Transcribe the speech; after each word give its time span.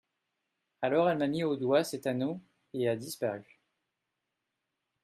Alors 0.81 1.11
elle 1.11 1.19
m’a 1.19 1.27
mis 1.27 1.43
au 1.43 1.55
doigt 1.55 1.83
cet 1.83 2.07
anneau, 2.07 2.41
et 2.73 2.89
a 2.89 2.95
disparu. 2.95 3.61